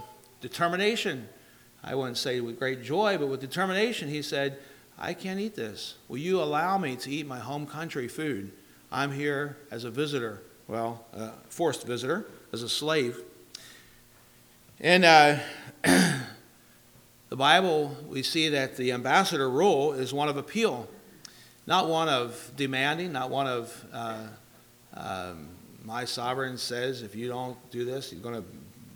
[0.41, 1.29] determination,
[1.85, 4.59] I wouldn't say with great joy, but with determination, he said,
[4.99, 5.97] I can't eat this.
[6.09, 8.53] Will you allow me to eat my home country food?
[8.91, 13.21] I'm here as a visitor, well, a forced visitor, as a slave.
[14.81, 15.41] In uh,
[15.85, 20.89] the Bible, we see that the ambassador role is one of appeal,
[21.66, 24.26] not one of demanding, not one of uh,
[24.94, 25.48] um,
[25.85, 28.48] my sovereign says if you don't do this, you're going to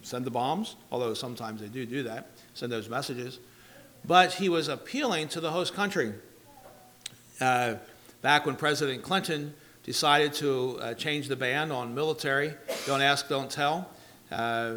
[0.02, 3.38] send the bombs, although sometimes they do do that, send those messages.
[4.04, 6.14] But he was appealing to the host country.
[7.40, 7.74] Uh,
[8.22, 12.54] back when President Clinton decided to uh, change the ban on military,
[12.86, 13.88] don't ask, don't tell,
[14.30, 14.74] uh,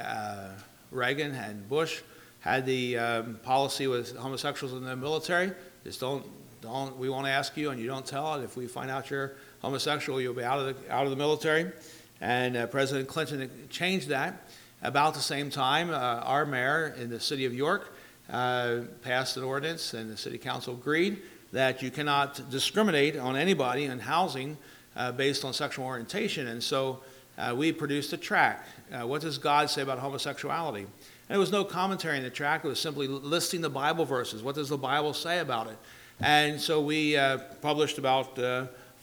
[0.00, 0.50] uh
[0.90, 2.00] Reagan and Bush
[2.40, 5.52] had the um, policy with homosexuals in the military
[5.84, 6.24] just don't,
[6.66, 8.44] don't, we won't ask you and you don't tell it.
[8.44, 11.72] If we find out you're homosexual, you'll be out of the, out of the military.
[12.20, 14.48] And uh, President Clinton changed that.
[14.82, 17.94] About the same time, uh, our mayor in the city of York
[18.30, 23.84] uh, passed an ordinance, and the city council agreed that you cannot discriminate on anybody
[23.84, 24.56] in housing
[24.94, 26.46] uh, based on sexual orientation.
[26.48, 27.00] And so
[27.38, 28.66] uh, we produced a track.
[28.92, 30.82] Uh, what does God say about homosexuality?
[30.82, 30.90] And
[31.28, 34.42] there was no commentary in the track, it was simply listing the Bible verses.
[34.42, 35.78] What does the Bible say about it?
[36.20, 37.18] And so we
[37.60, 38.38] published about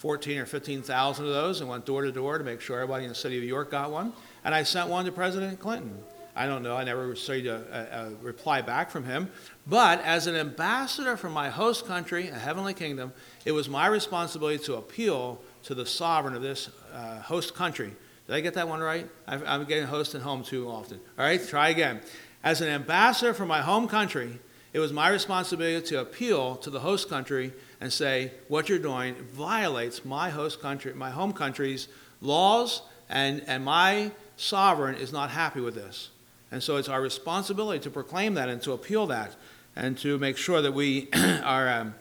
[0.03, 3.09] 14 or 15,000 of those and went door to door to make sure everybody in
[3.09, 4.11] the city of York got one.
[4.43, 5.97] And I sent one to President Clinton.
[6.35, 9.29] I don't know, I never received a, a, a reply back from him.
[9.67, 13.13] But as an ambassador from my host country, a heavenly kingdom,
[13.45, 17.93] it was my responsibility to appeal to the sovereign of this uh, host country.
[18.27, 19.07] Did I get that one right?
[19.27, 20.99] i am getting host and home too often.
[21.19, 22.01] All right, try again.
[22.43, 24.39] As an ambassador from my home country,
[24.73, 29.13] it was my responsibility to appeal to the host country and say, what you're doing
[29.31, 31.87] violates my host country, my home country's
[32.21, 36.09] laws, and, and my sovereign is not happy with this.
[36.51, 39.35] And so it's our responsibility to proclaim that and to appeal that
[39.75, 41.09] and to make sure that we
[41.43, 41.95] are um,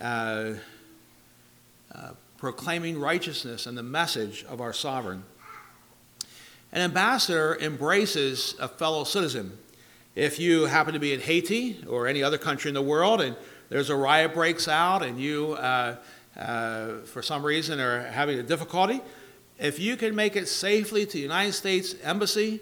[0.00, 0.52] uh,
[1.94, 5.24] uh, proclaiming righteousness and the message of our sovereign.
[6.72, 9.58] An ambassador embraces a fellow citizen.
[10.18, 13.36] If you happen to be in Haiti or any other country in the world and
[13.68, 15.94] there's a riot breaks out and you, uh,
[16.36, 19.00] uh, for some reason, are having a difficulty,
[19.60, 22.58] if you can make it safely to the United States Embassy,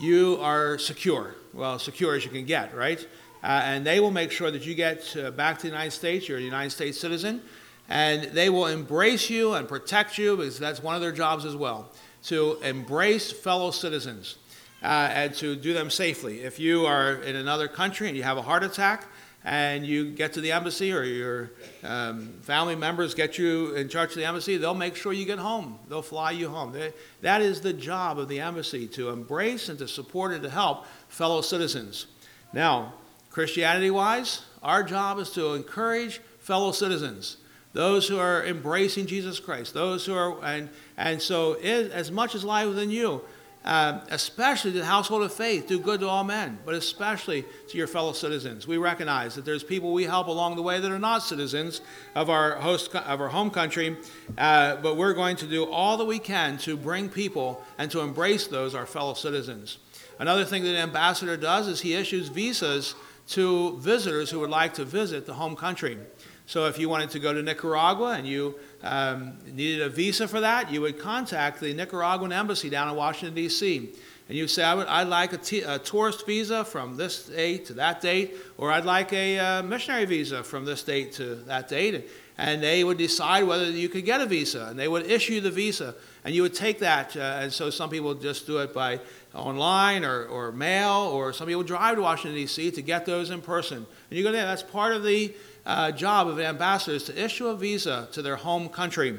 [0.00, 1.34] you are secure.
[1.52, 3.06] Well, secure as you can get, right?
[3.44, 6.30] Uh, and they will make sure that you get uh, back to the United States.
[6.30, 7.42] You're a United States citizen.
[7.90, 11.56] And they will embrace you and protect you because that's one of their jobs as
[11.56, 14.38] well to embrace fellow citizens
[14.86, 16.40] and to do them safely.
[16.40, 19.06] If you are in another country and you have a heart attack,
[19.46, 21.52] and you get to the embassy or your
[21.84, 25.38] um, family members get you in charge of the embassy, they'll make sure you get
[25.38, 25.78] home.
[25.88, 26.72] They'll fly you home.
[26.72, 30.50] They, that is the job of the embassy to embrace and to support and to
[30.50, 32.06] help fellow citizens.
[32.52, 32.94] Now,
[33.30, 37.36] Christianity wise, our job is to encourage fellow citizens,
[37.72, 42.42] those who are embracing Jesus Christ, those who are, and, and so as much as
[42.42, 43.22] lies within you,
[43.66, 47.76] uh, especially to the household of faith, do good to all men, but especially to
[47.76, 48.66] your fellow citizens.
[48.66, 51.80] We recognize that there's people we help along the way that are not citizens
[52.14, 53.96] of our host of our home country,
[54.38, 58.00] uh, but we're going to do all that we can to bring people and to
[58.00, 59.78] embrace those our fellow citizens.
[60.20, 62.94] Another thing that an ambassador does is he issues visas
[63.28, 65.98] to visitors who would like to visit the home country.
[66.46, 70.40] So if you wanted to go to Nicaragua and you um, needed a visa for
[70.40, 73.92] that, you would contact the Nicaraguan embassy down in Washington, D.C.
[74.28, 77.66] And you say, I would, I'd like a, t- a tourist visa from this date
[77.66, 81.68] to that date, or I'd like a uh, missionary visa from this date to that
[81.68, 82.08] date.
[82.38, 85.50] And, they would decide whether you could get a visa, and they would issue the
[85.50, 85.94] visa.
[86.24, 89.00] And you would take that, uh, and so some people just do it by
[89.34, 92.72] online or, or mail, or some people drive to Washington, D.C.
[92.72, 93.78] to get those in person.
[93.78, 97.56] And you go there, that's part of the uh, job of ambassadors to issue a
[97.56, 99.18] visa to their home country.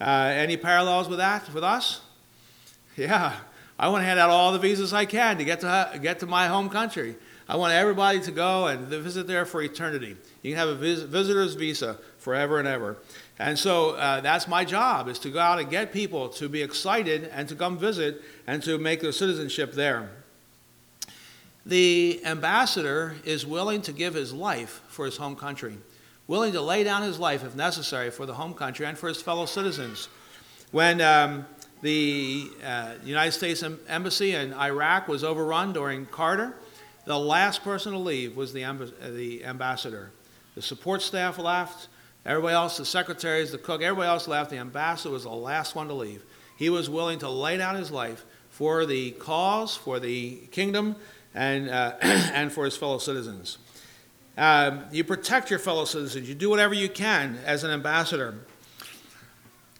[0.00, 2.00] Uh, any parallels with that with us?
[2.96, 3.34] Yeah,
[3.78, 6.26] I want to hand out all the visas I can to get to get to
[6.26, 7.16] my home country.
[7.48, 10.16] I want everybody to go and visit there for eternity.
[10.42, 12.98] You can have a vis- visitor's visa forever and ever.
[13.38, 16.60] And so uh, that's my job is to go out and get people to be
[16.62, 20.10] excited and to come visit and to make their citizenship there.
[21.64, 25.76] the ambassador is willing to give his life for his home country,
[26.26, 29.20] willing to lay down his life if necessary for the home country and for his
[29.20, 30.08] fellow citizens.
[30.70, 31.46] When um,
[31.82, 36.54] the uh, United States Embassy in Iraq was overrun during Carter,
[37.08, 40.10] the last person to leave was the, amb- the ambassador.
[40.54, 41.88] The support staff left,
[42.26, 44.50] everybody else, the secretaries, the cook, everybody else left.
[44.50, 46.22] The ambassador was the last one to leave.
[46.56, 50.96] He was willing to lay down his life for the cause, for the kingdom,
[51.34, 53.56] and, uh, and for his fellow citizens.
[54.36, 56.28] Um, you protect your fellow citizens.
[56.28, 58.34] You do whatever you can as an ambassador.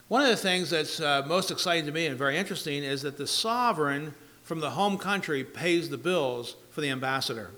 [0.09, 3.19] One of the things that's uh, most exciting to me and very interesting is that
[3.19, 4.15] the sovereign
[4.49, 7.51] from the home country pays the bills for the ambassador.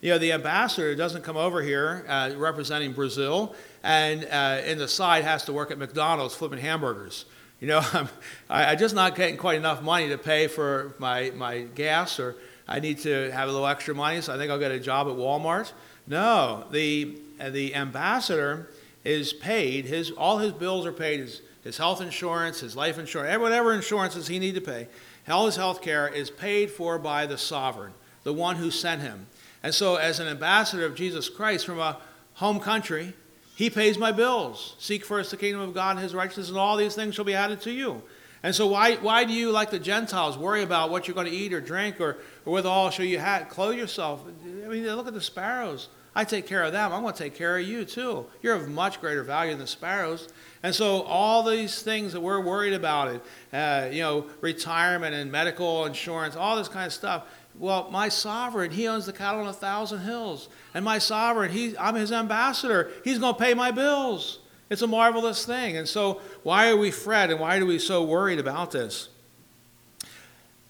[0.00, 4.86] You know, the ambassador doesn't come over here uh, representing Brazil and uh, in the
[4.86, 7.24] side has to work at McDonald's flipping hamburgers.
[7.58, 8.08] You know, I'm,
[8.48, 12.36] I'm just not getting quite enough money to pay for my, my gas or
[12.68, 15.08] I need to have a little extra money, so I think I'll get a job
[15.08, 15.72] at Walmart.
[16.06, 18.70] No, the, the ambassador
[19.02, 23.36] is paid, his, all his bills are paid, his, his health insurance, his life insurance,
[23.40, 24.86] whatever insurances he need to pay,
[25.34, 29.26] all his health care is paid for by the sovereign, the one who sent him.
[29.62, 31.98] And so, as an ambassador of Jesus Christ from a
[32.34, 33.14] home country,
[33.56, 34.76] he pays my bills.
[34.78, 37.34] Seek first the kingdom of God and his righteousness, and all these things shall be
[37.34, 38.02] added to you.
[38.42, 41.32] And so, why, why do you, like the Gentiles, worry about what you're going to
[41.32, 44.22] eat or drink or, or withal shall you have, clothe yourself?
[44.44, 45.88] I mean, look at the sparrows.
[46.14, 46.92] I take care of them.
[46.92, 48.26] I'm going to take care of you too.
[48.42, 50.28] You're of much greater value than the sparrows.
[50.66, 55.30] And so, all these things that we're worried about, it, uh, you know, retirement and
[55.30, 57.24] medical insurance, all this kind of stuff.
[57.56, 60.48] Well, my sovereign, he owns the cattle on a thousand hills.
[60.74, 62.90] And my sovereign, he, I'm his ambassador.
[63.04, 64.40] He's going to pay my bills.
[64.68, 65.76] It's a marvelous thing.
[65.76, 69.08] And so, why are we fret and why are we so worried about this?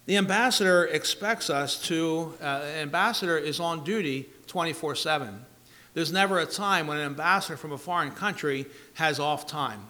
[0.04, 5.45] The ambassador expects us to, uh, ambassador is on duty 24 7.
[5.96, 9.80] There's never a time when an ambassador from a foreign country has off time.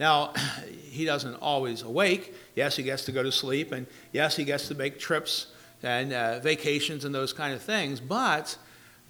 [0.00, 0.32] Now,
[0.82, 2.34] he doesn't always awake.
[2.56, 5.48] Yes, he gets to go to sleep, and yes, he gets to make trips
[5.82, 8.56] and uh, vacations and those kind of things, but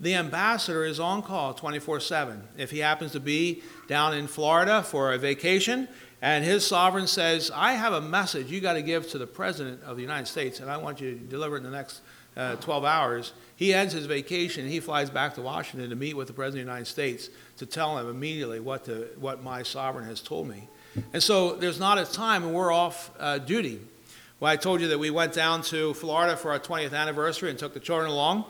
[0.00, 2.42] the ambassador is on call 24 7.
[2.58, 5.86] If he happens to be down in Florida for a vacation
[6.20, 9.80] and his sovereign says, I have a message you got to give to the President
[9.84, 12.00] of the United States and I want you to deliver it in the next
[12.36, 16.26] uh, 12 hours, he ends his vacation he flies back to Washington to meet with
[16.26, 20.04] the President of the United States to tell him immediately what, the, what my sovereign
[20.04, 20.68] has told me.
[21.12, 23.80] And so there's not a time when we're off uh, duty.
[24.40, 27.58] Well, I told you that we went down to Florida for our 20th anniversary and
[27.58, 28.46] took the children along.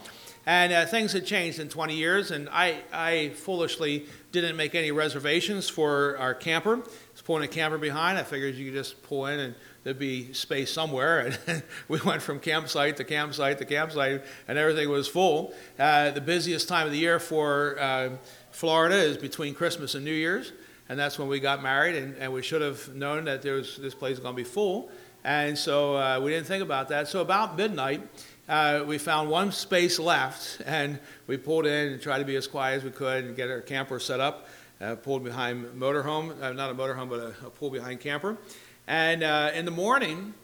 [0.46, 4.92] And uh, things had changed in 20 years, and I, I foolishly didn't make any
[4.92, 6.76] reservations for our camper.
[6.76, 6.78] I
[7.12, 8.18] was pulling a camper behind.
[8.18, 11.32] I figured you could just pull in and there'd be space somewhere.
[11.46, 15.54] And we went from campsite to campsite to campsite, and everything was full.
[15.78, 18.10] Uh, the busiest time of the year for uh,
[18.50, 20.52] Florida is between Christmas and New Year's,
[20.88, 23.76] and that's when we got married, and, and we should have known that there was,
[23.76, 24.90] this place is going to be full.
[25.24, 27.06] And so uh, we didn't think about that.
[27.06, 28.02] So about midnight,
[28.48, 32.48] uh, we found one space left, and we pulled in and tried to be as
[32.48, 34.48] quiet as we could and get our camper set up.
[34.80, 38.36] Uh, pulled behind motorhome, uh, not a motorhome, but a, a pull behind camper.
[38.86, 40.34] And uh, in the morning,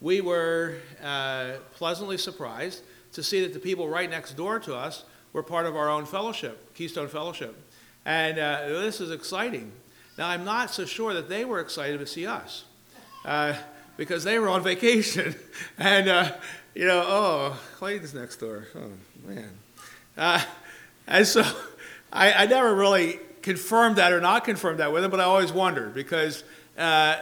[0.00, 5.04] we were uh, pleasantly surprised to see that the people right next door to us
[5.32, 7.56] were part of our own fellowship, Keystone Fellowship.
[8.04, 9.72] And uh, this is exciting.
[10.18, 12.64] Now, I'm not so sure that they were excited to see us
[13.96, 15.34] because they were on vacation.
[15.78, 16.34] and
[16.74, 18.66] you know, oh, Clayton's next door.
[18.74, 18.90] Oh,
[19.26, 19.50] man.
[20.16, 20.42] Uh,
[21.06, 21.42] and so
[22.12, 25.52] I, I, never really confirmed that or not confirmed that with them, but I always
[25.52, 26.44] wondered because
[26.78, 27.16] uh,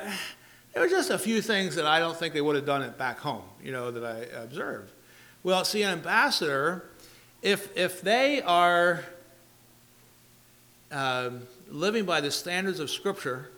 [0.73, 2.97] there were just a few things that I don't think they would have done it
[2.97, 4.93] back home, you know, that I observed.
[5.43, 6.91] Well, see, an ambassador,
[7.43, 9.05] if, if they are
[10.93, 13.51] um, living by the standards of Scripture,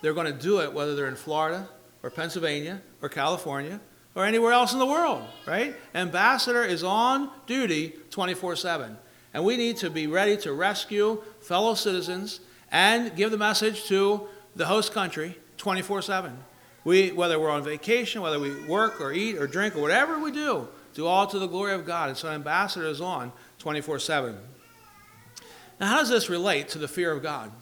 [0.00, 1.68] they're going to do it whether they're in Florida
[2.02, 3.80] or Pennsylvania or California
[4.14, 5.74] or anywhere else in the world, right?
[5.94, 8.96] Ambassador is on duty 24 7.
[9.34, 12.40] And we need to be ready to rescue fellow citizens
[12.70, 16.36] and give the message to the host country 24 7.
[16.84, 20.32] We, whether we're on vacation, whether we work or eat or drink or whatever we
[20.32, 22.08] do, do all to the glory of God.
[22.08, 24.36] And so, ambassador is on 24 7.
[25.80, 27.52] Now, how does this relate to the fear of God?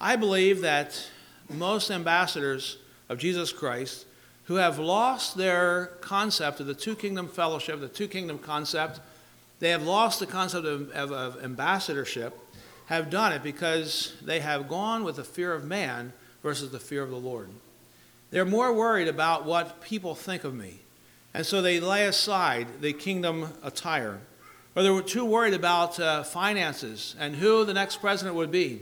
[0.00, 1.08] I believe that
[1.50, 4.06] most ambassadors of Jesus Christ
[4.50, 8.98] who have lost their concept of the two kingdom fellowship, the two kingdom concept.
[9.60, 12.36] They have lost the concept of, of, of ambassadorship,
[12.86, 16.12] have done it because they have gone with the fear of man
[16.42, 17.48] versus the fear of the Lord.
[18.30, 20.80] They're more worried about what people think of me.
[21.34, 24.20] And so they lay aside the kingdom attire.
[24.74, 28.80] Or they were too worried about uh, finances and who the next president would be.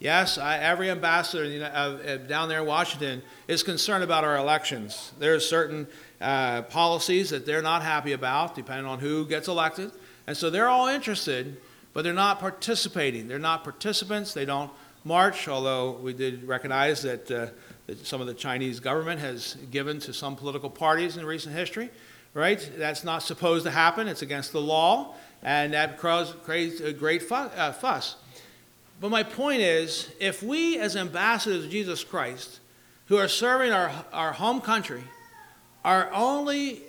[0.00, 5.12] Yes, I, every ambassador know, uh, down there in Washington is concerned about our elections.
[5.20, 5.86] There are certain
[6.20, 9.92] uh, policies that they're not happy about, depending on who gets elected.
[10.26, 11.56] And so they're all interested,
[11.92, 13.28] but they're not participating.
[13.28, 14.34] They're not participants.
[14.34, 14.72] They don't
[15.04, 17.46] march, although we did recognize that, uh,
[17.86, 21.90] that some of the Chinese government has given to some political parties in recent history,
[22.34, 22.70] right?
[22.76, 24.08] That's not supposed to happen.
[24.08, 28.16] It's against the law, and that creates a great uh, fuss.
[29.00, 32.60] But my point is if we, as ambassadors of Jesus Christ,
[33.06, 35.02] who are serving our, our home country,
[35.84, 36.82] are only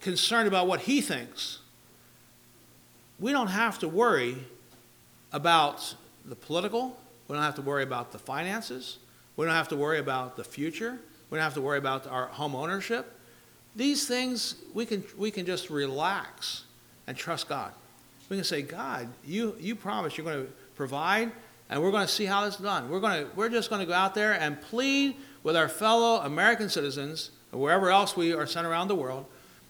[0.00, 1.58] concerned about what he thinks,
[3.18, 4.36] we don't have to worry
[5.32, 5.94] about
[6.24, 6.96] the political,
[7.30, 8.98] we don't have to worry about the finances.
[9.36, 10.98] We don't have to worry about the future.
[11.30, 13.16] We don't have to worry about our home ownership.
[13.76, 16.64] These things, we can, we can just relax
[17.06, 17.72] and trust God.
[18.28, 21.30] We can say, God, you, you promise you're going to provide,
[21.68, 22.90] and we're going to see how this is done.
[22.90, 25.14] We're, going to, we're just going to go out there and plead
[25.44, 29.24] with our fellow American citizens, wherever else we are sent around the world.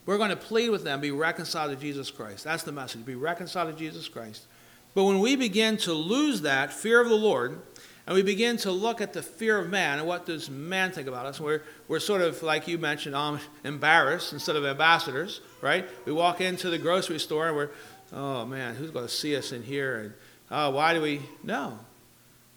[0.06, 2.42] We're going to plead with them, be reconciled to Jesus Christ.
[2.42, 3.04] That's the message.
[3.04, 4.46] Be reconciled to Jesus Christ.
[4.94, 7.60] But when we begin to lose that fear of the Lord,
[8.06, 11.06] and we begin to look at the fear of man and what does man think
[11.06, 15.88] about us, we're, we're sort of, like you mentioned, um, embarrassed instead of ambassadors, right?
[16.06, 17.70] We walk into the grocery store and we're,
[18.12, 19.96] oh man, who's going to see us in here?
[19.96, 20.14] And
[20.50, 21.22] oh, why do we?
[21.44, 21.78] No.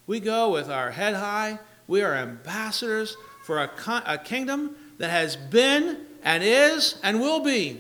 [0.08, 1.60] We go with our head high.
[1.88, 3.70] We are ambassadors for a,
[4.08, 7.70] a kingdom that has been and is and will be.
[7.70, 7.80] And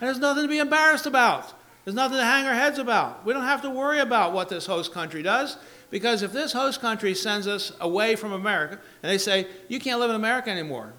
[0.00, 1.52] there's nothing to be embarrassed about.
[1.84, 3.26] There's nothing to hang our heads about.
[3.26, 5.56] We don't have to worry about what this host country does
[5.90, 10.00] because if this host country sends us away from America and they say, you can't
[10.00, 10.94] live in America anymore,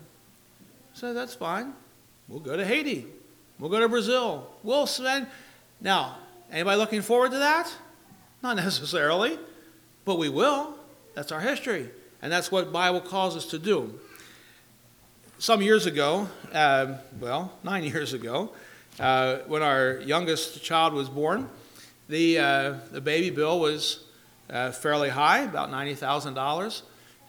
[0.93, 1.73] so that's fine.
[2.27, 3.07] We'll go to Haiti.
[3.59, 4.49] We'll go to Brazil.
[4.63, 5.27] We'll spend.
[5.81, 6.17] Now,
[6.51, 7.73] anybody looking forward to that?
[8.43, 9.39] Not necessarily,
[10.05, 10.75] but we will.
[11.13, 11.89] That's our history.
[12.21, 13.99] And that's what Bible calls us to do.
[15.37, 18.51] Some years ago, uh, well, nine years ago,
[18.99, 21.49] uh, when our youngest child was born,
[22.07, 24.03] the, uh, the baby bill was
[24.49, 26.81] uh, fairly high, about $90,000.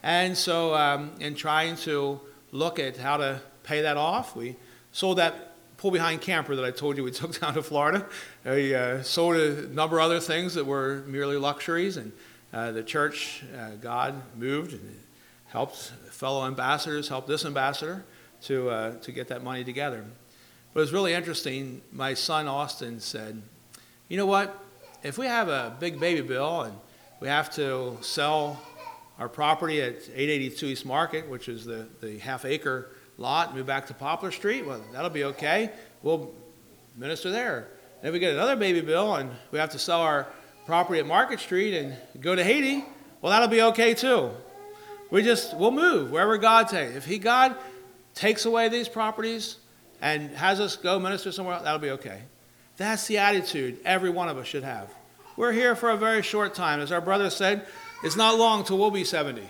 [0.03, 2.21] And so, um, in trying to
[2.53, 4.57] look at how to pay that off, we
[4.93, 5.47] sold that
[5.77, 8.07] pull behind camper that I told you we took down to Florida.
[8.45, 12.13] We uh, sold a number of other things that were merely luxuries, and
[12.53, 15.01] uh, the church, uh, God moved and
[15.49, 15.77] helped
[16.11, 18.05] fellow ambassadors, helped this ambassador
[18.43, 20.05] to, uh, to get that money together.
[20.77, 21.81] But it was really interesting.
[21.91, 23.41] My son Austin said,
[24.11, 24.63] You know what?
[25.03, 26.77] If we have a big baby bill and
[27.19, 28.61] we have to sell
[29.19, 33.87] our property at 882 East Market, which is the, the half acre lot, move back
[33.87, 35.71] to Poplar Street, well, that'll be okay.
[36.03, 36.31] We'll
[36.95, 37.69] minister there.
[38.03, 40.27] And if we get another baby bill and we have to sell our
[40.67, 42.85] property at Market Street and go to Haiti,
[43.23, 44.31] well, that'll be okay too.
[45.11, 46.97] We just, we'll move wherever God takes.
[46.97, 47.57] If He, God,
[48.15, 49.57] takes away these properties,
[50.01, 52.23] and has us go minister somewhere else, that'll be okay.
[52.77, 54.91] That's the attitude every one of us should have.
[55.37, 56.81] We're here for a very short time.
[56.81, 57.67] As our brother said,
[58.03, 59.43] it's not long till we'll be 70.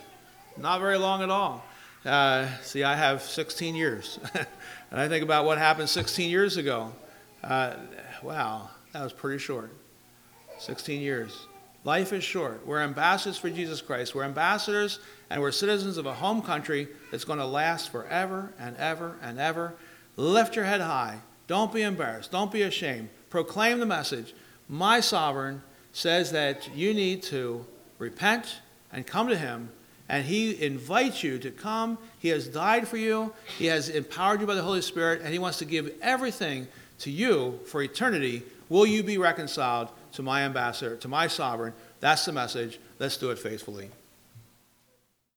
[0.57, 1.65] Not very long at all.
[2.05, 4.19] Uh, see, I have 16 years.
[4.35, 6.93] and I think about what happened 16 years ago.
[7.43, 7.75] Uh,
[8.23, 9.71] wow, that was pretty short.
[10.59, 11.47] 16 years.
[11.85, 12.67] Life is short.
[12.67, 14.15] We're ambassadors for Jesus Christ.
[14.15, 14.99] We're ambassadors
[15.31, 19.39] and we're citizens of a home country that's going to last forever and ever and
[19.39, 19.75] ever.
[20.17, 21.21] Lift your head high.
[21.47, 22.33] Don't be embarrassed.
[22.33, 23.09] Don't be ashamed.
[23.31, 24.35] Proclaim the message.
[24.69, 25.62] My sovereign
[25.93, 27.64] says that you need to
[27.99, 28.61] repent
[28.93, 29.71] and come to him.
[30.09, 31.99] And he invites you to come.
[32.19, 33.33] He has died for you.
[33.59, 35.21] He has empowered you by the Holy Spirit.
[35.23, 36.69] And he wants to give everything
[37.01, 38.43] to you for eternity.
[38.69, 41.73] Will you be reconciled to my ambassador, to my sovereign?
[42.01, 42.79] That's the message.
[42.99, 43.91] Let's do it faithfully.